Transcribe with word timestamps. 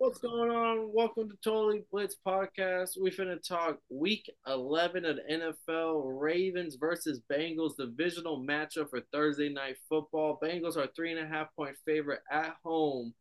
What's 0.00 0.18
going 0.18 0.52
on? 0.52 0.92
Welcome 0.94 1.28
to 1.28 1.36
Totally 1.42 1.82
Blitz 1.90 2.14
Podcast. 2.24 2.90
We 3.00 3.10
finna 3.10 3.42
talk 3.42 3.78
week 3.90 4.30
11 4.46 5.04
of 5.04 5.16
the 5.16 5.22
NFL 5.22 6.02
Ravens 6.20 6.76
versus 6.76 7.20
Bengals 7.28 7.76
divisional 7.76 8.40
matchup 8.40 8.90
for 8.90 9.00
Thursday 9.12 9.48
night 9.48 9.74
football. 9.88 10.38
Bengals 10.40 10.76
are 10.76 10.86
three 10.94 11.10
and 11.10 11.18
a 11.18 11.26
half 11.26 11.48
point 11.56 11.76
favorite 11.84 12.20
at 12.30 12.54
home. 12.62 13.12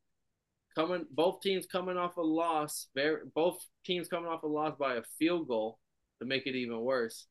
Coming 0.75 1.07
both 1.09 1.41
teams 1.41 1.65
coming 1.65 1.97
off 1.97 2.15
a 2.17 2.21
loss. 2.21 2.89
Very, 2.93 3.21
both 3.33 3.57
teams 3.83 4.07
coming 4.07 4.29
off 4.29 4.43
a 4.43 4.47
loss 4.47 4.75
by 4.79 4.97
a 4.97 5.03
field 5.17 5.47
goal 5.47 5.79
to 6.19 6.27
make 6.27 6.45
it 6.45 6.55
even 6.55 6.81
worse. 6.81 7.25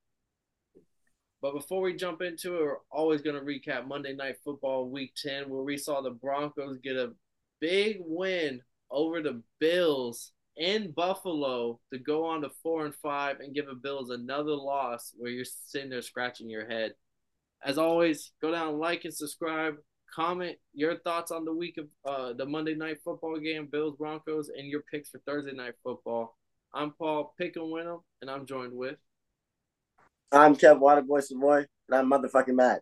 But 1.40 1.54
before 1.54 1.82
we 1.82 1.94
jump 1.94 2.20
into 2.20 2.56
it, 2.56 2.62
we're 2.62 2.78
always 2.90 3.22
going 3.22 3.36
to 3.36 3.42
recap 3.42 3.86
Monday 3.86 4.12
Night 4.12 4.38
Football 4.42 4.90
Week 4.90 5.12
10, 5.16 5.48
where 5.48 5.62
we 5.62 5.76
saw 5.76 6.00
the 6.00 6.10
Broncos 6.10 6.78
get 6.78 6.96
a 6.96 7.12
big 7.60 7.98
win 8.00 8.60
over 8.96 9.20
the 9.20 9.42
Bills 9.60 10.32
in 10.56 10.90
Buffalo 10.90 11.78
to 11.92 11.98
go 11.98 12.24
on 12.24 12.40
to 12.40 12.50
four 12.62 12.86
and 12.86 12.94
five 12.94 13.40
and 13.40 13.54
give 13.54 13.66
the 13.66 13.74
Bills 13.74 14.08
another 14.08 14.54
loss 14.54 15.12
where 15.18 15.30
you're 15.30 15.44
sitting 15.44 15.90
there 15.90 16.00
scratching 16.00 16.48
your 16.48 16.66
head. 16.66 16.92
As 17.62 17.76
always, 17.76 18.32
go 18.40 18.50
down, 18.50 18.78
like 18.78 19.04
and 19.04 19.12
subscribe. 19.12 19.74
Comment 20.14 20.56
your 20.72 20.98
thoughts 21.00 21.30
on 21.30 21.44
the 21.44 21.52
week 21.52 21.76
of 21.76 21.88
uh, 22.06 22.32
the 22.32 22.46
Monday 22.46 22.74
night 22.74 22.96
football 23.04 23.38
game, 23.38 23.68
Bills 23.70 23.96
Broncos, 23.98 24.48
and 24.48 24.66
your 24.66 24.80
picks 24.90 25.10
for 25.10 25.18
Thursday 25.26 25.52
night 25.52 25.74
football. 25.82 26.38
I'm 26.72 26.92
Paul 26.92 27.34
Pick 27.36 27.56
and 27.56 27.70
Win 27.70 27.86
'em, 27.86 27.98
and 28.22 28.30
I'm 28.30 28.46
joined 28.46 28.72
with. 28.72 28.96
I'm 30.32 30.56
Kev 30.56 30.80
Waterboy 30.80 31.22
Savoy, 31.22 31.66
and 31.88 31.98
I'm 31.98 32.10
motherfucking 32.10 32.54
mad. 32.54 32.80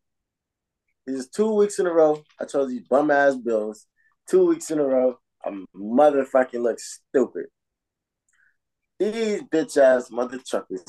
These 1.08 1.28
two 1.28 1.52
weeks 1.54 1.80
in 1.80 1.86
a 1.86 1.92
row, 1.92 2.22
I 2.40 2.44
chose 2.44 2.68
these 2.68 2.86
bum 2.86 3.10
ass 3.10 3.34
Bills. 3.34 3.88
Two 4.28 4.46
weeks 4.46 4.70
in 4.70 4.78
a 4.78 4.84
row, 4.84 5.18
I 5.44 5.50
motherfucking 5.76 6.62
look 6.62 6.78
stupid. 6.78 7.46
These 8.98 9.42
bitch 9.42 9.76
ass 9.76 10.10
mother 10.10 10.40
truckers 10.46 10.84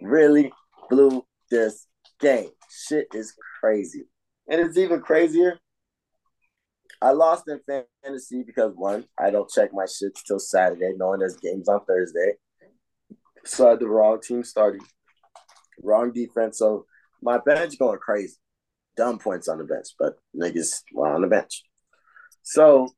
really 0.00 0.52
blew 0.90 1.24
this 1.50 1.86
game. 2.20 2.50
Shit 2.70 3.08
is 3.14 3.34
crazy. 3.60 4.04
And 4.48 4.60
it's 4.60 4.76
even 4.76 5.00
crazier. 5.00 5.58
I 7.00 7.10
lost 7.10 7.44
in 7.48 7.60
fantasy 8.02 8.42
because 8.42 8.72
one, 8.74 9.04
I 9.18 9.30
don't 9.30 9.50
check 9.50 9.70
my 9.72 9.84
shits 9.84 10.22
till 10.26 10.38
Saturday, 10.38 10.94
knowing 10.96 11.20
there's 11.20 11.36
games 11.36 11.68
on 11.68 11.84
Thursday. 11.84 12.34
So 13.44 13.66
I 13.66 13.70
had 13.70 13.80
the 13.80 13.88
wrong 13.88 14.20
team 14.22 14.42
starting, 14.42 14.80
wrong 15.82 16.12
defense. 16.12 16.58
So 16.58 16.86
my 17.22 17.38
bench 17.38 17.78
going 17.78 17.98
crazy. 17.98 18.36
Dumb 18.96 19.18
points 19.18 19.48
on 19.48 19.58
the 19.58 19.64
bench, 19.64 19.88
but 19.98 20.14
niggas 20.36 20.82
were 20.92 21.12
on 21.12 21.22
the 21.22 21.26
bench. 21.26 21.64
So 22.42 22.88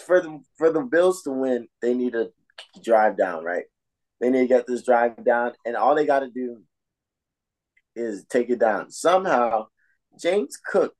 for 0.00 0.20
the 0.20 0.40
for 0.56 0.70
the 0.70 0.82
Bills 0.82 1.22
to 1.22 1.30
win, 1.30 1.68
they 1.80 1.94
need 1.94 2.12
to 2.12 2.30
drive 2.82 3.16
down, 3.16 3.44
right? 3.44 3.64
They 4.20 4.30
need 4.30 4.42
to 4.42 4.46
get 4.46 4.66
this 4.66 4.84
drive 4.84 5.24
down, 5.24 5.52
and 5.64 5.76
all 5.76 5.94
they 5.94 6.06
got 6.06 6.20
to 6.20 6.30
do 6.30 6.62
is 7.96 8.24
take 8.24 8.50
it 8.50 8.58
down. 8.58 8.90
Somehow, 8.90 9.66
James 10.20 10.56
Cook, 10.56 10.94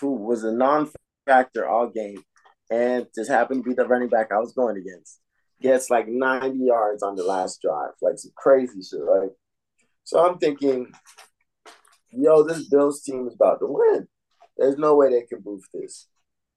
who 0.00 0.12
was 0.12 0.44
a 0.44 0.52
non-factor 0.52 1.66
all 1.66 1.88
game, 1.88 2.22
and 2.70 3.06
just 3.14 3.30
happened 3.30 3.64
to 3.64 3.70
be 3.70 3.74
the 3.74 3.86
running 3.86 4.08
back 4.08 4.28
I 4.32 4.38
was 4.38 4.52
going 4.52 4.76
against, 4.76 5.20
gets 5.60 5.90
like 5.90 6.08
90 6.08 6.58
yards 6.58 7.02
on 7.02 7.16
the 7.16 7.24
last 7.24 7.60
drive, 7.62 7.92
like 8.02 8.18
some 8.18 8.32
crazy 8.36 8.82
shit, 8.82 9.00
right? 9.02 9.30
So 10.04 10.24
I'm 10.24 10.38
thinking, 10.38 10.92
yo, 12.12 12.42
this 12.44 12.68
Bills 12.68 13.02
team 13.02 13.26
is 13.26 13.34
about 13.34 13.60
to 13.60 13.66
win. 13.66 14.08
There's 14.56 14.78
no 14.78 14.94
way 14.94 15.10
they 15.10 15.22
can 15.22 15.40
boof 15.40 15.64
this. 15.72 16.08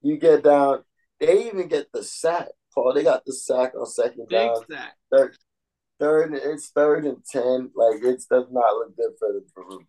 You 0.02 0.18
get 0.18 0.44
down, 0.44 0.84
they 1.20 1.48
even 1.48 1.68
get 1.68 1.92
the 1.92 2.04
sack, 2.04 2.48
Paul. 2.74 2.94
They 2.94 3.04
got 3.04 3.26
the 3.26 3.34
sack 3.34 3.74
on 3.78 3.86
second 3.86 4.28
Big 4.30 4.48
down. 4.48 4.56
sack. 4.70 4.96
Third, 5.12 5.36
third, 6.00 6.34
it's 6.34 6.70
third 6.70 7.06
and 7.06 7.18
ten. 7.30 7.72
Like 7.76 8.02
it 8.04 8.24
does 8.30 8.46
not 8.52 8.76
look 8.76 8.96
good 8.96 9.12
for 9.20 9.34
the 9.34 9.44
for 9.54 9.80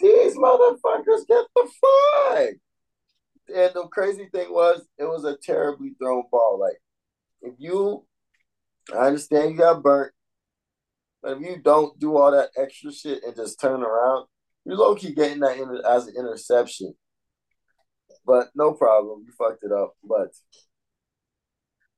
These 0.00 0.36
motherfuckers 0.36 1.26
get 1.26 1.44
the 1.54 1.70
flag. 1.80 2.60
And 3.54 3.74
the 3.74 3.88
crazy 3.90 4.28
thing 4.32 4.52
was, 4.52 4.86
it 4.98 5.04
was 5.04 5.24
a 5.24 5.36
terribly 5.36 5.92
thrown 6.00 6.24
ball. 6.30 6.60
Like 6.60 6.80
if 7.42 7.54
you, 7.58 8.06
I 8.94 9.06
understand 9.06 9.52
you 9.52 9.58
got 9.58 9.82
burnt, 9.82 10.12
but 11.22 11.36
if 11.36 11.40
you 11.40 11.60
don't 11.62 11.98
do 11.98 12.16
all 12.16 12.30
that 12.30 12.50
extra 12.56 12.92
shit 12.92 13.22
and 13.24 13.36
just 13.36 13.60
turn 13.60 13.82
around, 13.82 14.26
you 14.64 14.74
low 14.74 14.94
key 14.94 15.14
getting 15.14 15.40
that 15.40 15.58
in, 15.58 15.80
as 15.88 16.06
an 16.06 16.14
interception. 16.18 16.94
But 18.30 18.50
no 18.54 18.74
problem. 18.74 19.24
You 19.26 19.32
fucked 19.32 19.64
it 19.64 19.72
up. 19.72 19.96
But 20.04 20.28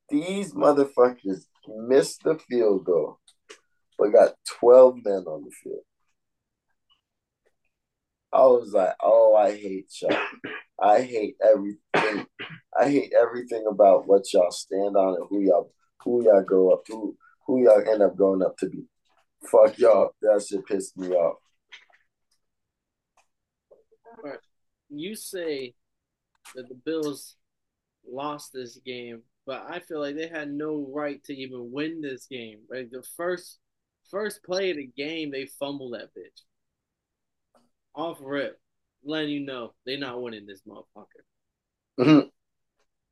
these 0.08 0.54
motherfuckers 0.54 1.44
missed 1.68 2.22
the 2.24 2.38
field 2.48 2.86
goal, 2.86 3.18
but 3.98 4.14
got 4.14 4.32
12 4.58 4.96
men 5.04 5.24
on 5.26 5.44
the 5.44 5.50
field. 5.62 5.82
I 8.32 8.46
was 8.46 8.72
like, 8.72 8.94
oh, 9.02 9.36
I 9.36 9.54
hate 9.54 9.92
y'all. 10.00 10.16
I 10.80 11.02
hate 11.02 11.36
everything. 11.46 12.26
I 12.80 12.88
hate 12.88 13.12
everything 13.12 13.66
about 13.70 14.08
what 14.08 14.32
y'all 14.32 14.50
stand 14.50 14.96
on 14.96 15.16
and 15.16 15.26
who 15.28 15.40
y'all 15.42 15.70
who 16.02 16.24
y'all 16.24 16.42
grow 16.42 16.70
up 16.70 16.84
who 16.88 17.14
who 17.46 17.62
y'all 17.62 17.86
end 17.86 18.00
up 18.00 18.16
growing 18.16 18.40
up 18.42 18.56
to 18.56 18.70
be. 18.70 18.86
Fuck 19.44 19.78
y'all. 19.78 20.14
That 20.22 20.42
shit 20.48 20.64
pissed 20.64 20.96
me 20.96 21.08
off. 21.08 21.36
You 24.88 25.14
say 25.14 25.74
that 26.54 26.68
the 26.68 26.74
Bills 26.74 27.36
lost 28.08 28.52
this 28.52 28.76
game, 28.84 29.22
but 29.46 29.64
I 29.68 29.80
feel 29.80 30.00
like 30.00 30.16
they 30.16 30.28
had 30.28 30.52
no 30.52 30.90
right 30.94 31.22
to 31.24 31.34
even 31.34 31.72
win 31.72 32.00
this 32.00 32.26
game. 32.26 32.60
Like 32.70 32.90
the 32.90 33.04
first 33.16 33.58
first 34.10 34.42
play 34.42 34.70
of 34.70 34.76
the 34.76 34.90
game, 34.96 35.30
they 35.30 35.46
fumbled 35.46 35.94
that 35.94 36.10
bitch. 36.14 36.42
Off 37.94 38.18
rip, 38.20 38.60
letting 39.04 39.30
you 39.30 39.40
know 39.40 39.74
they're 39.84 39.98
not 39.98 40.20
winning 40.20 40.46
this 40.46 40.62
motherfucker. 40.66 41.24
Mhm. 41.98 42.30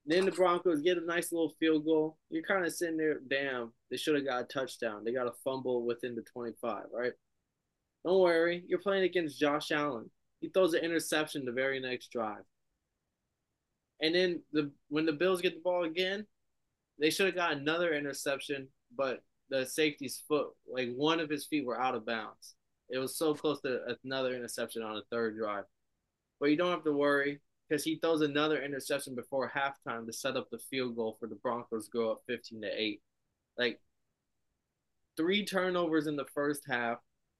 Then 0.07 0.25
the 0.25 0.33
Broncos 0.33 0.81
get 0.81 0.99
a 0.99 1.05
nice 1.05 1.31
little 1.31 1.55
field 1.61 1.85
goal. 1.85 2.19
You're 2.31 2.43
kind 2.43 2.65
of 2.65 2.73
sitting 2.73 2.97
there, 2.97 3.21
damn, 3.21 3.73
they 3.91 3.97
should 3.97 4.15
have 4.17 4.25
got 4.25 4.43
a 4.43 4.47
touchdown. 4.47 5.05
They 5.05 5.13
got 5.13 5.27
a 5.27 5.33
fumble 5.45 5.85
within 5.85 6.15
the 6.15 6.23
25, 6.23 6.87
right? 6.91 7.13
Don't 8.05 8.21
worry, 8.21 8.65
you're 8.67 8.79
playing 8.79 9.05
against 9.05 9.39
Josh 9.39 9.71
Allen. 9.71 10.11
He 10.41 10.49
throws 10.49 10.73
an 10.73 10.83
interception 10.83 11.45
the 11.45 11.53
very 11.53 11.81
next 11.81 12.11
drive. 12.11 12.45
And 14.03 14.15
then 14.15 14.43
the 14.53 14.71
when 14.89 15.07
the 15.07 15.13
Bills 15.13 15.43
get 15.43 15.55
the 15.55 15.61
ball 15.61 15.85
again, 15.85 16.27
they 16.99 17.11
should 17.11 17.27
have 17.27 17.35
got 17.35 17.53
another 17.53 17.95
interception, 17.95 18.69
but 18.97 19.23
the 19.51 19.67
safety's 19.67 20.23
foot, 20.29 20.49
like 20.71 20.93
one 20.95 21.21
of 21.21 21.29
his 21.29 21.47
feet, 21.47 21.67
were 21.67 21.81
out 21.81 21.95
of 21.95 22.07
bounds. 22.07 22.55
It 22.89 22.99
was 22.99 23.17
so 23.17 23.35
close 23.35 23.61
to 23.63 23.97
another 24.05 24.35
interception 24.35 24.83
on 24.83 24.95
the 24.95 25.03
third 25.11 25.37
drive. 25.37 25.65
But 26.39 26.51
you 26.51 26.57
don't 26.57 26.71
have 26.71 26.85
to 26.85 26.93
worry 26.93 27.41
because 27.69 27.85
he 27.85 27.97
throws 27.97 28.21
another 28.21 28.63
interception 28.63 29.15
before 29.15 29.53
halftime 29.55 30.07
to 30.07 30.13
set 30.13 30.37
up 30.37 30.49
the 30.51 30.59
field 30.59 30.97
goal 30.97 31.17
for 31.21 31.29
the 31.29 31.37
Broncos 31.37 31.89
go 31.89 32.11
up 32.11 32.23
15 32.27 32.63
to 32.63 32.69
8. 32.69 33.03
Like 33.59 33.81
three 35.17 35.45
turnovers 35.45 36.07
in 36.07 36.17
the 36.17 36.27
first 36.35 36.63
half, 36.69 36.99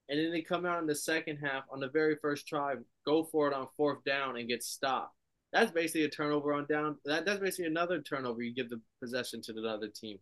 and 0.09 0.19
then 0.19 0.31
they 0.31 0.43
come 0.43 0.67
out 0.67 0.81
in 0.81 0.87
the 0.87 0.95
second 0.95 1.39
half 1.39 1.65
on 1.71 1.81
the 1.81 1.89
very 1.89 2.17
first 2.21 2.47
try, 2.47 2.75
go 3.07 3.25
for 3.25 3.49
it 3.49 3.55
on 3.55 3.69
fourth 3.77 4.05
down 4.05 4.37
and 4.37 4.49
get 4.49 4.63
stopped. 4.63 5.15
That's 5.53 5.73
basically 5.73 6.05
a 6.05 6.09
turnover 6.09 6.53
on 6.53 6.67
down. 6.67 6.99
That, 7.05 7.25
that's 7.25 7.41
basically 7.41 7.67
another 7.67 8.01
turnover. 8.01 8.43
You 8.43 8.55
give 8.55 8.71
the 8.71 8.81
possession 9.01 9.43
to 9.43 9.53
the 9.53 9.67
other 9.69 9.89
team. 9.89 10.19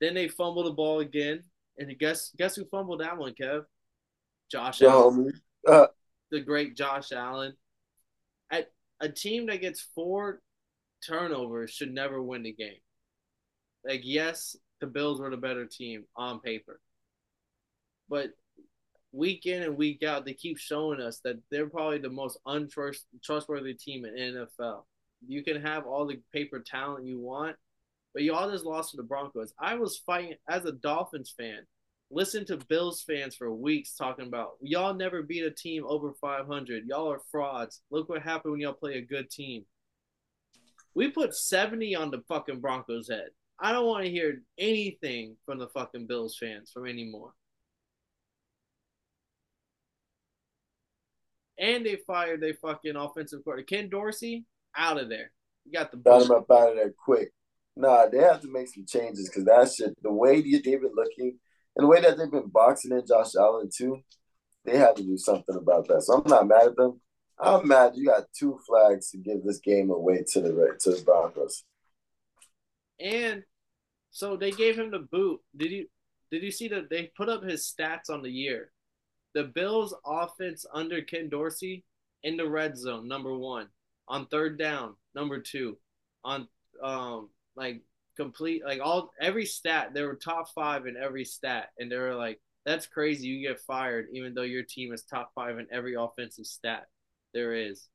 Then 0.00 0.14
they 0.14 0.28
fumble 0.28 0.64
the 0.64 0.70
ball 0.70 1.00
again, 1.00 1.42
and 1.78 1.98
guess 1.98 2.30
guess 2.36 2.56
who 2.56 2.64
fumbled 2.66 3.00
that 3.00 3.18
one, 3.18 3.34
Kev? 3.34 3.64
Josh 4.50 4.82
Allen. 4.82 5.32
Uh, 5.66 5.86
the 6.30 6.40
great 6.40 6.76
Josh 6.76 7.12
Allen. 7.12 7.54
At 8.50 8.70
a 9.00 9.08
team 9.08 9.46
that 9.46 9.60
gets 9.60 9.86
four 9.94 10.40
turnovers 11.06 11.70
should 11.70 11.92
never 11.92 12.22
win 12.22 12.42
the 12.44 12.52
game. 12.52 12.80
Like 13.84 14.02
yes, 14.04 14.56
the 14.80 14.86
Bills 14.86 15.20
were 15.20 15.30
the 15.30 15.36
better 15.36 15.66
team 15.66 16.04
on 16.16 16.40
paper, 16.40 16.80
but 18.08 18.30
week 19.12 19.46
in 19.46 19.62
and 19.62 19.76
week 19.76 20.02
out, 20.02 20.24
they 20.24 20.34
keep 20.34 20.58
showing 20.58 21.00
us 21.00 21.20
that 21.24 21.36
they're 21.50 21.68
probably 21.68 21.98
the 21.98 22.10
most 22.10 22.38
untrustworthy 22.46 23.74
team 23.74 24.04
in 24.04 24.14
NFL. 24.14 24.84
You 25.26 25.42
can 25.42 25.60
have 25.60 25.86
all 25.86 26.06
the 26.06 26.20
paper 26.32 26.60
talent 26.60 27.06
you 27.06 27.18
want, 27.18 27.56
but 28.14 28.22
y'all 28.22 28.50
just 28.50 28.64
lost 28.64 28.92
to 28.92 28.96
the 28.96 29.02
Broncos. 29.02 29.52
I 29.58 29.74
was 29.74 29.98
fighting 29.98 30.36
as 30.48 30.64
a 30.64 30.72
Dolphins 30.72 31.34
fan. 31.36 31.66
Listen 32.12 32.44
to 32.46 32.56
Bills 32.56 33.02
fans 33.02 33.36
for 33.36 33.52
weeks 33.52 33.94
talking 33.94 34.26
about 34.26 34.52
y'all 34.60 34.94
never 34.94 35.22
beat 35.22 35.44
a 35.44 35.50
team 35.50 35.84
over 35.86 36.12
500. 36.20 36.84
Y'all 36.86 37.10
are 37.10 37.22
frauds. 37.30 37.82
Look 37.90 38.08
what 38.08 38.22
happened 38.22 38.52
when 38.52 38.60
y'all 38.60 38.72
play 38.72 38.94
a 38.94 39.02
good 39.02 39.30
team. 39.30 39.64
We 40.94 41.08
put 41.08 41.36
70 41.36 41.94
on 41.94 42.10
the 42.10 42.22
fucking 42.28 42.60
Broncos 42.60 43.08
head. 43.08 43.28
I 43.60 43.72
don't 43.72 43.86
want 43.86 44.04
to 44.04 44.10
hear 44.10 44.42
anything 44.58 45.36
from 45.46 45.58
the 45.58 45.68
fucking 45.68 46.06
Bills 46.06 46.36
fans 46.36 46.72
from 46.72 46.86
anymore. 46.86 47.32
And 51.60 51.84
they 51.84 51.98
fired 52.06 52.40
their 52.40 52.54
fucking 52.54 52.96
offensive 52.96 53.44
coordinator. 53.44 53.66
Ken 53.66 53.88
Dorsey, 53.90 54.46
out 54.76 54.98
of 54.98 55.08
there. 55.08 55.30
You 55.64 55.72
got 55.72 55.90
the 55.90 55.98
got 55.98 56.22
him 56.22 56.30
up 56.30 56.50
out 56.50 56.70
of 56.70 56.76
there 56.76 56.94
quick. 57.04 57.32
Nah, 57.76 58.06
they 58.06 58.18
have 58.18 58.40
to 58.40 58.52
make 58.52 58.68
some 58.68 58.86
changes 58.86 59.28
because 59.28 59.44
that 59.44 59.70
shit, 59.70 59.94
the 60.02 60.12
way 60.12 60.40
they've 60.40 60.62
been 60.62 60.94
looking 60.94 61.38
and 61.76 61.84
the 61.84 61.86
way 61.86 62.00
that 62.00 62.18
they've 62.18 62.30
been 62.30 62.48
boxing 62.48 62.92
in 62.92 63.06
Josh 63.06 63.34
Allen 63.38 63.68
too, 63.74 64.00
they 64.64 64.76
have 64.76 64.94
to 64.96 65.02
do 65.02 65.16
something 65.16 65.56
about 65.56 65.86
that. 65.88 66.02
So 66.02 66.14
I'm 66.14 66.28
not 66.28 66.48
mad 66.48 66.68
at 66.68 66.76
them. 66.76 67.00
I'm 67.38 67.66
mad 67.66 67.92
you 67.94 68.06
got 68.06 68.24
two 68.38 68.58
flags 68.66 69.10
to 69.10 69.18
give 69.18 69.42
this 69.44 69.60
game 69.60 69.90
away 69.90 70.24
to 70.32 70.40
the 70.40 70.76
to 70.80 70.90
the 70.90 71.02
Broncos. 71.04 71.64
And 72.98 73.44
so 74.10 74.36
they 74.36 74.50
gave 74.50 74.78
him 74.78 74.90
the 74.90 74.98
boot. 74.98 75.40
Did 75.56 75.70
you 75.70 75.86
did 76.30 76.42
you 76.42 76.50
see 76.50 76.68
that 76.68 76.90
they 76.90 77.10
put 77.16 77.28
up 77.28 77.42
his 77.42 77.72
stats 77.72 78.10
on 78.10 78.22
the 78.22 78.30
year? 78.30 78.72
The 79.34 79.44
Bills 79.44 79.94
offense 80.04 80.66
under 80.72 81.02
Ken 81.02 81.28
Dorsey 81.28 81.84
in 82.22 82.36
the 82.36 82.48
red 82.48 82.76
zone, 82.76 83.08
number 83.08 83.36
one. 83.36 83.68
On 84.08 84.26
third 84.26 84.58
down, 84.58 84.96
number 85.14 85.40
two. 85.40 85.78
On 86.24 86.48
um 86.82 87.30
like 87.56 87.82
complete 88.16 88.64
like 88.64 88.80
all 88.82 89.12
every 89.20 89.46
stat, 89.46 89.94
they 89.94 90.02
were 90.02 90.16
top 90.16 90.48
five 90.54 90.86
in 90.86 90.96
every 90.96 91.24
stat. 91.24 91.70
And 91.78 91.90
they 91.90 91.96
were 91.96 92.14
like, 92.14 92.40
that's 92.66 92.86
crazy. 92.86 93.28
You 93.28 93.48
get 93.48 93.60
fired 93.60 94.08
even 94.12 94.34
though 94.34 94.42
your 94.42 94.64
team 94.64 94.92
is 94.92 95.04
top 95.04 95.32
five 95.34 95.58
in 95.58 95.66
every 95.72 95.94
offensive 95.94 96.46
stat 96.46 96.86
there 97.32 97.54
is. 97.54 97.88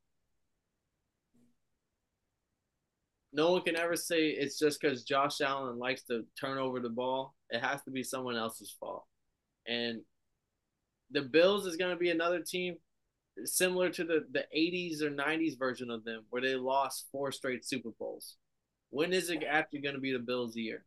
No 3.34 3.52
one 3.52 3.64
can 3.64 3.76
ever 3.76 3.98
say 3.98 4.30
it's 4.30 4.58
just 4.58 4.80
because 4.80 5.04
Josh 5.04 5.42
Allen 5.42 5.78
likes 5.78 6.04
to 6.04 6.26
turn 6.40 6.58
over 6.58 6.80
the 6.80 6.90
ball. 6.90 7.36
It 7.50 7.62
has 7.62 7.84
to 7.84 7.92
be 7.92 8.02
someone 8.02 8.38
else's 8.38 8.74
fault. 8.80 9.06
And 9.68 10.02
the 11.12 11.22
Bills 11.22 11.66
is 11.66 11.78
going 11.78 11.92
to 11.92 12.00
be 12.00 12.10
another 12.10 12.40
team 12.40 12.75
similar 13.44 13.90
to 13.90 14.04
the, 14.04 14.25
the 14.31 14.46
80s 14.56 15.02
or 15.02 15.12
90s 15.12 15.57
version 15.57 15.92
of 15.92 16.04
them 16.04 16.24
where 16.30 16.42
they 16.42 16.56
lost 16.56 17.07
four 17.12 17.31
straight 17.31 17.66
Super 17.66 17.90
Bowls. 18.00 18.38
When 18.90 19.13
is 19.13 19.30
it 19.30 19.44
actually 19.48 19.81
going 19.81 19.96
to 19.96 20.02
be 20.02 20.13
the 20.13 20.19
Bills' 20.19 20.56
year? 20.56 20.86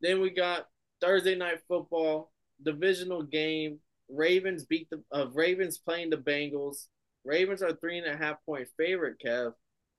Then 0.00 0.20
we 0.20 0.30
got 0.30 0.68
Thursday 1.00 1.34
night 1.34 1.60
football 1.68 2.32
divisional 2.62 3.22
game. 3.22 3.78
Ravens 4.08 4.64
beat 4.64 4.88
the 4.90 5.02
uh, 5.12 5.26
Ravens 5.32 5.78
playing 5.78 6.10
the 6.10 6.16
Bengals. 6.16 6.86
Ravens 7.24 7.62
are 7.62 7.74
three 7.74 7.98
and 7.98 8.06
a 8.06 8.16
half 8.16 8.36
point 8.46 8.68
favorite. 8.76 9.16
Kev, 9.24 9.52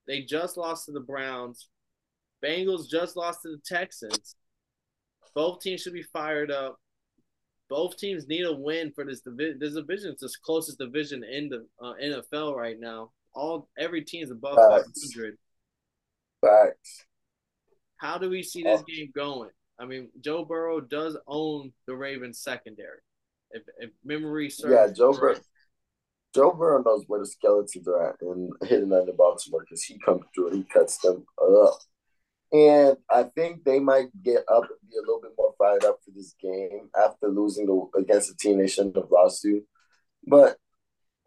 they 0.08 0.22
just 0.22 0.58
lost 0.58 0.86
to 0.86 0.92
the 0.92 1.00
Browns. 1.00 1.68
Bengals 2.44 2.90
just 2.90 3.16
lost 3.16 3.42
to 3.44 3.50
the 3.50 3.62
Texans. 3.66 4.36
Both 5.36 5.62
teams 5.62 5.82
should 5.82 5.94
be 5.94 6.04
fired 6.04 6.52
up. 6.52 6.80
Both 7.70 7.98
teams 7.98 8.28
need 8.28 8.46
a 8.46 8.54
win 8.54 8.92
for 8.94 9.06
this 9.06 9.22
division. 9.22 9.60
This 9.60 9.76
division 9.76 10.14
is 10.14 10.20
the 10.20 10.30
closest 10.44 10.80
division 10.80 11.24
in 11.24 11.50
the 11.50 11.68
uh, 11.82 11.94
NFL 12.02 12.56
right 12.56 12.80
now. 12.80 13.12
All 13.34 13.70
every 13.78 14.04
team's 14.04 14.32
above 14.32 14.56
five 14.56 14.84
hundred. 14.84 15.38
Facts. 16.42 17.06
How 17.98 18.18
do 18.18 18.30
we 18.30 18.42
see 18.42 18.64
this 18.64 18.82
game 18.88 19.12
going? 19.16 19.52
I 19.78 19.86
mean, 19.86 20.10
Joe 20.22 20.46
Burrow 20.46 20.82
does 20.82 21.18
own 21.28 21.72
the 21.86 21.96
Ravens 21.96 22.40
secondary. 22.40 23.00
If, 23.52 23.64
if 23.78 23.92
memory 24.04 24.50
serves. 24.50 24.74
Yeah, 24.74 24.94
Joe 24.94 25.14
Burrow. 25.14 25.36
Joe 26.36 26.52
Burrow 26.52 26.84
knows 26.84 27.06
where 27.08 27.20
the 27.20 27.26
skeletons 27.26 27.88
are 27.88 28.10
at 28.10 28.22
and 28.22 28.52
hitting 28.64 28.94
under 28.94 29.14
Baltimore 29.14 29.62
because 29.62 29.84
he 29.84 29.98
comes 30.00 30.22
through 30.34 30.50
and 30.50 30.58
he 30.58 30.64
cuts 30.64 30.98
them 31.00 31.26
up. 31.42 31.80
And 32.52 32.98
I 33.10 33.24
think 33.24 33.64
they 33.64 33.80
might 33.80 34.10
get 34.24 34.44
up 34.52 34.64
and 34.64 34.90
be 34.90 34.98
a 34.98 35.02
little 35.02 35.22
bit 35.22 35.34
more 35.38 35.54
fired 35.58 35.84
up 35.86 36.00
for 36.04 36.12
this 36.16 36.34
game 36.42 36.90
after 37.00 37.28
losing 37.28 37.68
the, 37.68 38.00
against 38.00 38.32
a 38.32 38.38
team 38.38 38.58
they 38.58 38.68
shouldn't 38.68 38.96
have 38.96 39.12
lost 39.12 39.42
to. 39.44 39.62
But 40.26 40.58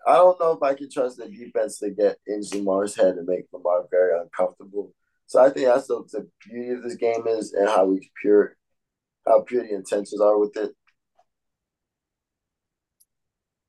I 0.07 0.17
don't 0.17 0.41
know 0.41 0.53
if 0.53 0.63
I 0.63 0.75
can 0.75 0.91
trust 0.91 1.19
the 1.19 1.29
defense 1.29 1.79
to 1.79 1.91
get 1.91 2.19
in 2.27 2.43
Lamar's 2.53 2.97
head 2.97 3.17
and 3.17 3.27
make 3.27 3.45
Lamar 3.53 3.85
very 3.91 4.19
uncomfortable. 4.19 4.93
So 5.27 5.41
I 5.41 5.51
think 5.51 5.67
that's 5.67 5.87
the, 5.87 6.03
the 6.13 6.29
beauty 6.45 6.71
of 6.71 6.83
this 6.83 6.97
game 6.97 7.27
is 7.27 7.53
and 7.53 7.69
how 7.69 7.87
we 7.87 8.11
pure 8.21 8.57
how 9.27 9.43
pure 9.43 9.63
the 9.63 9.75
intentions 9.75 10.21
are 10.21 10.39
with 10.39 10.57
it. 10.57 10.73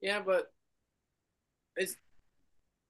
Yeah, 0.01 0.21
but 0.25 0.47
it's 1.75 1.95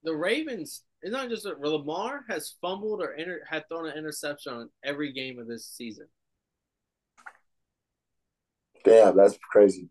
the 0.03 0.15
Ravens. 0.15 0.83
It's 1.03 1.11
not 1.11 1.27
just 1.27 1.43
that 1.43 1.59
Lamar 1.59 2.23
has 2.29 2.55
fumbled 2.61 3.01
or 3.01 3.11
inter, 3.11 3.41
had 3.45 3.67
thrown 3.67 3.87
an 3.87 3.97
interception 3.97 4.53
on 4.53 4.69
every 4.85 5.11
game 5.11 5.37
of 5.37 5.47
this 5.47 5.67
season. 5.67 6.07
Damn, 8.85 9.17
that's 9.17 9.37
crazy. 9.51 9.89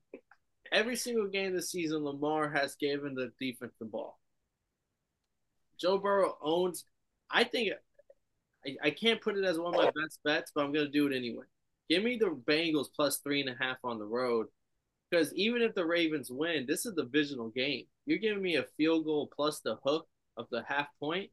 Every 0.73 0.97
single 0.97 1.29
game 1.29 1.53
this 1.53 1.71
season, 1.71 2.03
Lamar 2.03 2.49
has 2.49 2.77
given 2.77 3.15
the 3.15 3.31
defense 3.39 3.75
the 3.79 3.85
ball. 3.85 4.19
Joe 5.79 5.99
Burrow 5.99 6.39
owns. 6.41 6.87
I 7.31 7.45
think 7.45 7.75
I, 8.67 8.77
I 8.85 8.91
can't 8.91 9.21
put 9.21 9.37
it 9.37 9.45
as 9.45 9.59
one 9.59 9.75
of 9.75 9.81
my 9.81 9.91
best 10.03 10.19
bets, 10.25 10.51
but 10.55 10.65
I'm 10.65 10.73
gonna 10.73 10.89
do 10.89 11.09
it 11.09 11.15
anyway. 11.15 11.45
Give 11.91 12.03
me 12.03 12.17
the 12.17 12.35
Bengals 12.49 12.87
plus 12.97 13.19
three 13.19 13.43
and 13.43 13.51
a 13.51 13.63
half 13.63 13.77
on 13.85 13.99
the 13.99 14.07
road. 14.07 14.47
Because 15.11 15.35
even 15.35 15.61
if 15.61 15.75
the 15.75 15.85
Ravens 15.85 16.31
win, 16.31 16.65
this 16.67 16.87
is 16.87 16.95
a 16.95 17.03
divisional 17.03 17.51
game. 17.51 17.85
You're 18.07 18.17
giving 18.17 18.43
me 18.43 18.57
a 18.57 18.65
field 18.79 19.05
goal 19.05 19.31
plus 19.37 19.61
the 19.61 19.77
hook 19.85 20.07
of 20.37 20.47
the 20.51 20.63
half 20.67 20.89
point. 21.01 21.31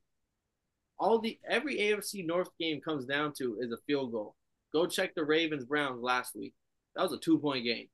All 1.00 1.20
the 1.20 1.40
every 1.50 1.78
AFC 1.78 2.26
North 2.26 2.50
game 2.60 2.82
comes 2.82 3.06
down 3.06 3.34
to 3.38 3.58
is 3.62 3.72
a 3.72 3.78
field 3.88 4.12
goal. 4.12 4.36
Go 4.74 4.86
check 4.86 5.16
the 5.16 5.24
Ravens 5.24 5.66
Browns 5.66 6.02
last 6.02 6.36
week. 6.36 6.54
That 6.96 7.04
was 7.04 7.14
a 7.14 7.18
two 7.18 7.40
point 7.40 7.66
game. 7.66 7.88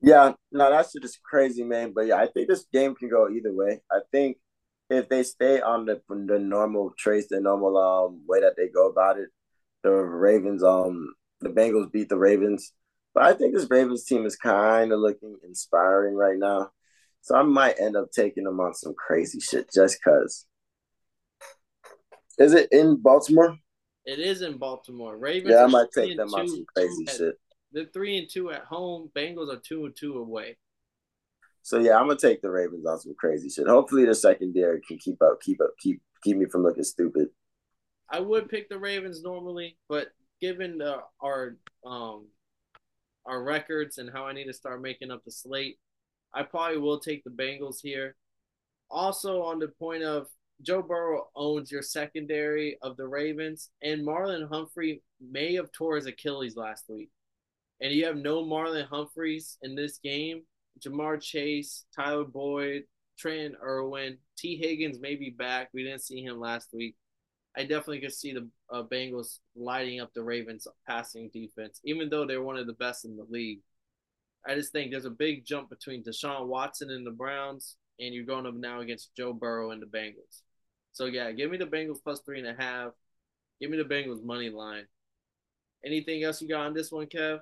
Yeah, 0.00 0.32
no, 0.52 0.70
that's 0.70 0.92
just 0.92 1.22
crazy, 1.22 1.64
man. 1.64 1.92
But 1.94 2.06
yeah, 2.06 2.16
I 2.16 2.26
think 2.26 2.48
this 2.48 2.66
game 2.72 2.94
can 2.94 3.08
go 3.08 3.28
either 3.28 3.52
way. 3.52 3.80
I 3.90 4.00
think 4.12 4.38
if 4.90 5.08
they 5.08 5.22
stay 5.22 5.60
on 5.60 5.86
the 5.86 6.00
the 6.08 6.38
normal 6.38 6.92
trace, 6.96 7.28
the 7.28 7.40
normal 7.40 7.76
um 7.76 8.22
way 8.26 8.40
that 8.40 8.54
they 8.56 8.68
go 8.68 8.88
about 8.88 9.18
it, 9.18 9.28
the 9.82 9.90
Ravens 9.90 10.62
um 10.62 11.14
the 11.40 11.48
Bengals 11.48 11.92
beat 11.92 12.08
the 12.08 12.18
Ravens. 12.18 12.72
But 13.14 13.24
I 13.24 13.32
think 13.32 13.54
this 13.54 13.70
Ravens 13.70 14.04
team 14.04 14.26
is 14.26 14.36
kind 14.36 14.92
of 14.92 15.00
looking 15.00 15.36
inspiring 15.44 16.14
right 16.14 16.38
now. 16.38 16.70
So 17.26 17.34
I 17.34 17.42
might 17.42 17.80
end 17.80 17.96
up 17.96 18.12
taking 18.12 18.44
them 18.44 18.60
on 18.60 18.72
some 18.72 18.94
crazy 18.94 19.40
shit 19.40 19.68
just 19.74 20.00
cause. 20.00 20.46
Is 22.38 22.52
it 22.52 22.68
in 22.70 23.02
Baltimore? 23.02 23.58
It 24.04 24.20
is 24.20 24.42
in 24.42 24.58
Baltimore. 24.58 25.16
Ravens. 25.16 25.50
Yeah, 25.50 25.64
I 25.64 25.66
might 25.66 25.88
take 25.92 26.16
them 26.16 26.32
on 26.32 26.46
some 26.46 26.64
crazy 26.76 27.04
at, 27.08 27.16
shit. 27.16 27.34
They're 27.72 27.86
three 27.92 28.16
and 28.16 28.28
two 28.30 28.52
at 28.52 28.62
home. 28.62 29.10
Bengals 29.12 29.52
are 29.52 29.58
two 29.58 29.86
and 29.86 29.96
two 29.96 30.18
away. 30.18 30.56
So 31.62 31.80
yeah, 31.80 31.96
I'm 31.96 32.06
gonna 32.06 32.16
take 32.16 32.42
the 32.42 32.50
Ravens 32.50 32.86
on 32.86 33.00
some 33.00 33.16
crazy 33.18 33.48
shit. 33.48 33.66
Hopefully 33.66 34.04
the 34.04 34.14
secondary 34.14 34.80
can 34.86 34.98
keep 34.98 35.20
up, 35.20 35.40
keep 35.42 35.60
up, 35.60 35.70
keep 35.80 36.00
keep 36.22 36.36
me 36.36 36.46
from 36.46 36.62
looking 36.62 36.84
stupid. 36.84 37.30
I 38.08 38.20
would 38.20 38.48
pick 38.48 38.68
the 38.68 38.78
Ravens 38.78 39.24
normally, 39.24 39.78
but 39.88 40.12
given 40.40 40.78
the, 40.78 40.98
our 41.20 41.56
um 41.84 42.28
our 43.24 43.42
records 43.42 43.98
and 43.98 44.08
how 44.12 44.26
I 44.26 44.32
need 44.32 44.44
to 44.44 44.52
start 44.52 44.80
making 44.80 45.10
up 45.10 45.24
the 45.24 45.32
slate, 45.32 45.80
I 46.34 46.42
probably 46.42 46.78
will 46.78 47.00
take 47.00 47.24
the 47.24 47.30
Bengals 47.30 47.78
here. 47.82 48.16
Also 48.90 49.42
on 49.42 49.58
the 49.58 49.68
point 49.68 50.02
of 50.02 50.28
Joe 50.62 50.82
Burrow 50.82 51.28
owns 51.34 51.70
your 51.70 51.82
secondary 51.82 52.78
of 52.82 52.96
the 52.96 53.06
Ravens, 53.06 53.70
and 53.82 54.06
Marlon 54.06 54.48
Humphrey 54.48 55.02
may 55.20 55.54
have 55.54 55.72
tore 55.72 55.96
his 55.96 56.06
Achilles 56.06 56.56
last 56.56 56.84
week. 56.88 57.10
And 57.80 57.92
you 57.92 58.06
have 58.06 58.16
no 58.16 58.42
Marlon 58.42 58.88
Humphreys 58.88 59.58
in 59.62 59.74
this 59.74 59.98
game 59.98 60.42
Ja'Marr 60.80 61.20
Chase, 61.20 61.84
Tyler 61.94 62.24
Boyd, 62.24 62.84
Trent 63.18 63.54
Irwin, 63.62 64.18
Tee 64.36 64.56
Higgins 64.56 65.00
may 65.00 65.14
be 65.14 65.30
back. 65.30 65.70
We 65.72 65.84
didn't 65.84 66.02
see 66.02 66.22
him 66.22 66.38
last 66.38 66.68
week. 66.72 66.96
I 67.56 67.62
definitely 67.62 68.00
could 68.00 68.12
see 68.12 68.34
the 68.34 68.48
uh, 68.70 68.82
Bengals 68.82 69.38
lighting 69.54 70.00
up 70.00 70.12
the 70.12 70.22
Ravens 70.22 70.66
passing 70.86 71.30
defense, 71.32 71.80
even 71.84 72.10
though 72.10 72.26
they're 72.26 72.42
one 72.42 72.58
of 72.58 72.66
the 72.66 72.74
best 72.74 73.06
in 73.06 73.16
the 73.16 73.26
league. 73.30 73.60
I 74.46 74.54
just 74.54 74.72
think 74.72 74.90
there's 74.90 75.04
a 75.04 75.10
big 75.10 75.44
jump 75.44 75.70
between 75.70 76.04
Deshaun 76.04 76.46
Watson 76.46 76.90
and 76.90 77.06
the 77.06 77.10
Browns, 77.10 77.76
and 77.98 78.14
you're 78.14 78.24
going 78.24 78.46
up 78.46 78.54
now 78.54 78.80
against 78.80 79.14
Joe 79.16 79.32
Burrow 79.32 79.72
and 79.72 79.82
the 79.82 79.86
Bengals. 79.86 80.42
So 80.92 81.06
yeah, 81.06 81.32
give 81.32 81.50
me 81.50 81.58
the 81.58 81.66
Bengals 81.66 82.02
plus 82.02 82.20
three 82.20 82.38
and 82.38 82.48
a 82.48 82.54
half. 82.62 82.92
Give 83.60 83.70
me 83.70 83.76
the 83.76 83.84
Bengals 83.84 84.24
money 84.24 84.50
line. 84.50 84.86
Anything 85.84 86.22
else 86.22 86.40
you 86.40 86.48
got 86.48 86.66
on 86.66 86.74
this 86.74 86.92
one, 86.92 87.06
Kev? 87.06 87.40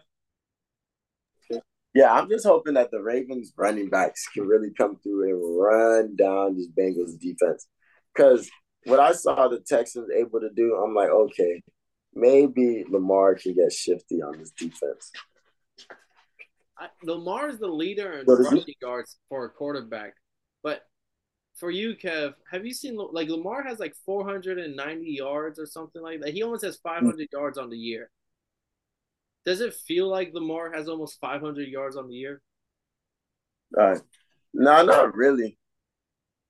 Yeah, 1.95 2.13
I'm 2.13 2.29
just 2.29 2.45
hoping 2.45 2.75
that 2.75 2.91
the 2.91 3.01
Ravens 3.01 3.53
running 3.57 3.89
backs 3.89 4.27
can 4.27 4.49
really 4.49 4.73
come 4.77 4.97
through 4.97 5.29
and 5.29 5.61
run 5.61 6.17
down 6.17 6.57
this 6.57 6.69
Bengals 6.69 7.19
defense. 7.21 7.69
Because 8.15 8.51
what 8.85 8.99
I 8.99 9.13
saw 9.13 9.47
the 9.47 9.61
Texans 9.61 10.11
able 10.11 10.41
to 10.41 10.51
do, 10.51 10.75
I'm 10.75 10.95
like, 10.95 11.11
okay, 11.11 11.63
maybe 12.13 12.85
Lamar 12.89 13.37
can 13.37 13.55
get 13.55 13.73
shifty 13.73 14.23
on 14.23 14.39
this 14.39 14.51
defense. 14.51 15.13
I, 16.78 16.88
Lamar 17.04 17.49
is 17.49 17.59
the 17.59 17.69
leader 17.69 18.21
in 18.21 18.26
rushing 18.26 18.75
yards 18.83 19.19
for 19.28 19.45
a 19.45 19.50
quarterback, 19.50 20.14
but 20.62 20.83
for 21.57 21.71
you, 21.71 21.95
Kev, 21.95 22.35
have 22.50 22.66
you 22.66 22.75
seen 22.75 22.97
like 22.97 23.28
Lamar 23.28 23.62
has 23.62 23.78
like 23.78 23.95
490 24.04 25.07
yards 25.07 25.59
or 25.59 25.66
something 25.66 26.02
like 26.02 26.21
that? 26.21 26.35
He 26.35 26.43
almost 26.43 26.64
has 26.64 26.78
500 26.78 27.14
mm-hmm. 27.14 27.23
yards 27.33 27.59
on 27.59 27.71
the 27.71 27.78
year. 27.78 28.11
Does 29.45 29.61
it 29.61 29.75
feel 29.75 30.09
like 30.09 30.33
Lamar 30.33 30.73
has 30.73 30.88
almost 30.88 31.21
500 31.21 31.69
yards 31.69 31.97
on 31.97 32.09
the 32.09 32.14
year? 32.14 32.40
Uh, 33.78 33.97
no, 34.52 34.85
not 34.85 35.14
really. 35.14 35.59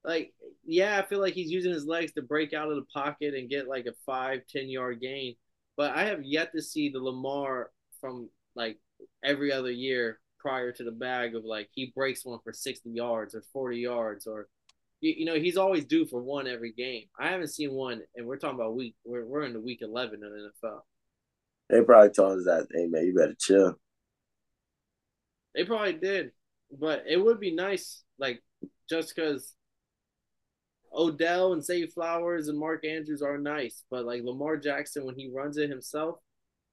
Like, 0.05 0.33
yeah, 0.65 0.99
I 0.99 1.07
feel 1.07 1.21
like 1.21 1.35
he's 1.35 1.51
using 1.51 1.73
his 1.73 1.87
legs 1.87 2.13
to 2.13 2.23
break 2.23 2.53
out 2.53 2.71
of 2.71 2.77
the 2.77 2.87
pocket 2.93 3.35
and 3.35 3.51
get 3.51 3.69
like 3.69 3.87
a 3.87 3.95
five, 4.07 4.41
10 4.49 4.69
yard 4.69 5.01
gain. 5.01 5.35
But 5.77 5.97
I 5.97 6.05
have 6.05 6.23
yet 6.23 6.53
to 6.55 6.63
see 6.63 6.89
the 6.89 7.01
Lamar 7.01 7.71
from 8.01 8.29
like 8.55 8.79
every 9.23 9.53
other 9.53 9.71
year 9.71 10.21
prior 10.39 10.73
to 10.73 10.85
the 10.85 10.91
bag 10.91 11.35
of 11.35 11.45
like 11.45 11.69
he 11.73 11.93
breaks 11.97 12.25
one 12.25 12.39
for 12.45 12.53
60 12.53 12.91
yards 12.91 13.35
or 13.35 13.43
40 13.53 13.79
yards 13.79 14.27
or 14.27 14.49
you, 15.01 15.15
you 15.19 15.25
know 15.25 15.35
he's 15.35 15.57
always 15.57 15.85
due 15.85 16.07
for 16.07 16.23
one 16.23 16.47
every 16.47 16.73
game. 16.73 17.05
I 17.19 17.29
haven't 17.29 17.49
seen 17.49 17.73
one, 17.73 18.03
and 18.17 18.27
we're 18.27 18.39
talking 18.39 18.59
about 18.59 18.75
week 18.75 18.97
we're 19.05 19.27
we're 19.27 19.45
in 19.45 19.53
the 19.53 19.61
week 19.61 19.81
11 19.83 20.23
of 20.25 20.31
the 20.31 20.51
NFL. 20.67 20.81
They 21.69 21.83
probably 21.83 22.11
told 22.11 22.39
us 22.39 22.45
that, 22.47 22.67
hey 22.73 22.87
man, 22.87 23.07
you 23.07 23.15
better 23.15 23.35
chill. 23.39 23.75
They 25.55 25.65
probably 25.65 25.93
did, 25.95 26.33
but 26.79 27.05
it 27.07 27.19
would 27.19 27.39
be 27.39 27.55
nice, 27.55 28.03
like 28.19 28.43
just 28.89 29.15
because 29.15 29.55
Odell 30.93 31.53
and 31.53 31.65
Zay 31.65 31.87
Flowers 31.87 32.49
and 32.49 32.59
Mark 32.59 32.85
Andrews 32.85 33.23
are 33.23 33.39
nice, 33.39 33.85
but 33.91 34.05
like 34.05 34.23
Lamar 34.25 34.57
Jackson 34.57 35.05
when 35.05 35.17
he 35.17 35.31
runs 35.35 35.59
it 35.59 35.69
himself, 35.69 36.17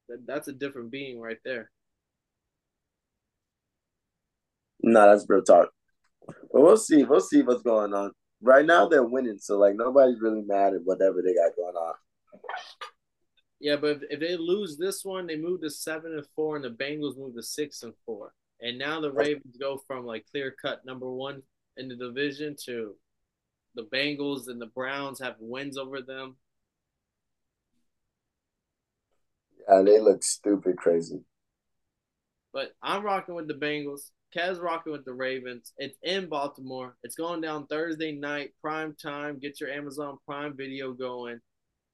that, 0.08 0.26
that's 0.26 0.48
a 0.48 0.54
different 0.54 0.92
being 0.92 1.20
right 1.20 1.40
there. 1.44 1.70
No, 4.84 5.00
nah, 5.00 5.12
that's 5.12 5.26
real 5.30 5.44
talk. 5.44 5.70
But 6.28 6.62
we'll 6.62 6.78
see. 6.78 7.04
We'll 7.04 7.22
see 7.22 7.42
what's 7.42 7.64
going 7.64 7.94
on. 7.94 8.12
Right 8.42 8.66
now 8.66 8.88
they're 8.88 9.04
winning, 9.04 9.38
so 9.38 9.58
like 9.58 9.76
nobody's 9.76 10.20
really 10.20 10.42
mad 10.42 10.74
at 10.74 10.84
whatever 10.84 11.22
they 11.22 11.34
got 11.34 11.56
going 11.56 11.76
on. 11.76 11.94
Yeah, 13.60 13.76
but 13.76 13.92
if, 13.92 14.02
if 14.10 14.20
they 14.20 14.36
lose 14.36 14.78
this 14.78 15.06
one, 15.06 15.28
they 15.28 15.38
move 15.38 15.62
to 15.62 15.70
seven 15.70 16.14
and 16.14 16.26
four, 16.36 16.56
and 16.56 16.66
the 16.66 16.70
Bengals 16.70 17.18
move 17.18 17.36
to 17.36 17.44
six 17.44 17.84
and 17.84 17.94
four. 18.06 18.34
And 18.60 18.80
now 18.80 19.00
the 19.00 19.12
Ravens 19.12 19.58
go 19.60 19.80
from 19.86 20.06
like 20.06 20.26
clear 20.32 20.56
cut 20.60 20.86
number 20.86 21.10
one 21.10 21.44
in 21.78 21.88
the 21.88 21.96
division 21.96 22.56
to 22.66 22.96
the 23.76 23.84
Bengals 23.84 24.48
and 24.48 24.62
the 24.62 24.68
Browns 24.68 25.20
have 25.20 25.36
wins 25.40 25.78
over 25.78 26.02
them. 26.02 26.36
Yeah, 29.68 29.82
they 29.84 30.00
look 30.00 30.24
stupid 30.24 30.78
crazy. 30.78 31.22
But 32.54 32.74
I'm 32.82 33.04
rocking 33.04 33.36
with 33.36 33.48
the 33.48 33.54
Bengals. 33.54 34.10
Kez 34.36 34.62
rocking 34.62 34.94
with 34.94 35.06
the 35.06 35.14
Ravens. 35.14 35.74
It's 35.78 35.98
in 36.04 36.28
Baltimore. 36.28 36.96
It's 37.04 37.16
going 37.16 37.42
down 37.42 37.68
Thursday 37.68 38.14
night, 38.14 38.52
prime 38.62 38.96
time. 39.02 39.40
Get 39.40 39.60
your 39.60 39.70
Amazon 39.70 40.18
Prime 40.26 40.56
video 40.56 40.94
going. 40.94 41.40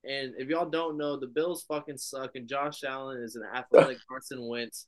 And 0.04 0.34
if 0.38 0.48
y'all 0.48 0.70
don't 0.70 0.98
know, 0.98 1.18
the 1.18 1.28
Bills 1.28 1.66
fucking 1.68 1.98
suck, 1.98 2.36
and 2.36 2.48
Josh 2.48 2.84
Allen 2.84 3.22
is 3.22 3.36
an 3.36 3.44
athletic 3.54 3.98
Carson 4.10 4.48
Wentz. 4.48 4.88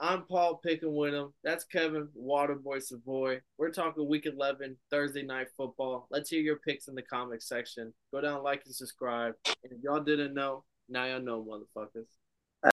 I'm 0.00 0.22
Paul 0.22 0.60
Picking 0.64 0.94
with 0.94 1.12
him. 1.12 1.32
That's 1.42 1.64
Kevin 1.64 2.08
Waterboy 2.16 2.82
Savoy. 2.82 3.40
We're 3.56 3.72
talking 3.72 4.08
week 4.08 4.26
11, 4.26 4.76
Thursday 4.90 5.22
night 5.22 5.48
football. 5.56 6.06
Let's 6.10 6.30
hear 6.30 6.40
your 6.40 6.58
picks 6.58 6.86
in 6.86 6.94
the 6.94 7.02
comment 7.02 7.42
section. 7.42 7.92
Go 8.12 8.20
down, 8.20 8.44
like, 8.44 8.62
and 8.64 8.74
subscribe. 8.74 9.34
And 9.64 9.72
if 9.72 9.82
y'all 9.82 10.00
didn't 10.00 10.34
know, 10.34 10.62
now 10.88 11.06
y'all 11.06 11.20
know, 11.20 11.44
motherfuckers. 11.44 12.06